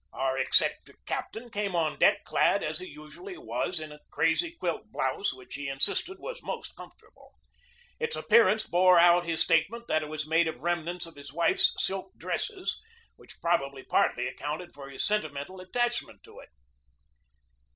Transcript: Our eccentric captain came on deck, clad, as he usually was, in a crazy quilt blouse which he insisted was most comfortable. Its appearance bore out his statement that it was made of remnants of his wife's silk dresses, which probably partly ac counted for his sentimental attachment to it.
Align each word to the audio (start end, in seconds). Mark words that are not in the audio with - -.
Our 0.13 0.35
eccentric 0.35 1.05
captain 1.05 1.51
came 1.51 1.75
on 1.75 1.99
deck, 1.99 2.23
clad, 2.23 2.63
as 2.63 2.79
he 2.79 2.87
usually 2.87 3.37
was, 3.37 3.79
in 3.79 3.91
a 3.91 3.99
crazy 4.09 4.49
quilt 4.51 4.91
blouse 4.91 5.31
which 5.31 5.53
he 5.53 5.69
insisted 5.69 6.17
was 6.17 6.41
most 6.41 6.75
comfortable. 6.75 7.35
Its 7.99 8.15
appearance 8.15 8.65
bore 8.65 8.97
out 8.97 9.27
his 9.27 9.43
statement 9.43 9.85
that 9.89 10.01
it 10.01 10.09
was 10.09 10.25
made 10.25 10.47
of 10.47 10.61
remnants 10.63 11.05
of 11.05 11.13
his 11.17 11.31
wife's 11.31 11.75
silk 11.77 12.13
dresses, 12.17 12.81
which 13.15 13.39
probably 13.41 13.83
partly 13.83 14.25
ac 14.25 14.37
counted 14.37 14.73
for 14.73 14.89
his 14.89 15.05
sentimental 15.05 15.61
attachment 15.61 16.23
to 16.23 16.39
it. 16.39 16.49